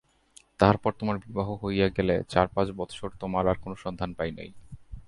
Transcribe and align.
তাহার 0.59 0.77
পর 0.77 0.91
তোমার 0.99 1.17
বিবাহ 1.17 1.47
হইয়া 1.63 1.87
গেলে 1.89 2.15
চারপাঁচ 2.29 2.67
বৎসর 2.71 3.09
তোমার 3.19 3.45
আর 3.47 3.57
কোনো 3.61 3.75
সন্ধান 3.75 4.09
পাই 4.13 4.31
নাই। 4.31 4.49